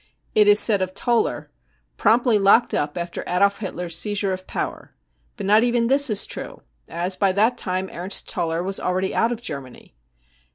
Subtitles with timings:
[0.29, 1.51] 35 It is said of Toller:"
[2.01, 4.95] Promptly locked up after Adolf Hitler's seizure of power
[5.33, 9.13] 55— but not even this is true, as by that time Ernst Toller was already
[9.13, 9.93] out of Germany.